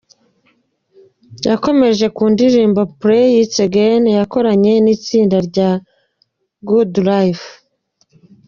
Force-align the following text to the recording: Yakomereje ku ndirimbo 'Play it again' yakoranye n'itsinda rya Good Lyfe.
Yakomereje 1.49 2.07
ku 2.15 2.23
ndirimbo 2.33 2.81
'Play 2.89 3.27
it 3.43 3.53
again' 3.67 4.05
yakoranye 4.17 4.73
n'itsinda 4.83 5.37
rya 5.47 5.69
Good 6.69 6.91
Lyfe. 7.07 7.49